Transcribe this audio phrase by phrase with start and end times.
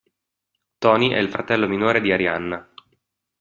[0.79, 2.67] Tony è il fratello minore di Arianna.